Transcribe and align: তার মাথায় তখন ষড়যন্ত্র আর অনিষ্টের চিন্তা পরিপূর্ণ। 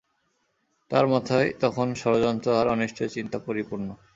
তার 0.91 1.05
মাথায় 1.07 1.49
তখন 1.61 1.87
ষড়যন্ত্র 1.95 2.47
আর 2.59 2.65
অনিষ্টের 2.67 3.09
চিন্তা 3.09 3.37
পরিপূর্ণ। 3.39 3.87